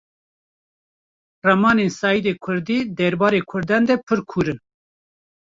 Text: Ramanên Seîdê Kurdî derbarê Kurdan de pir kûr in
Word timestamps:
Ramanên 1.45 1.89
Seîdê 1.99 2.33
Kurdî 2.43 2.79
derbarê 2.97 3.41
Kurdan 3.49 3.83
de 3.89 3.95
pir 4.05 4.19
kûr 4.29 4.47
in 4.53 4.59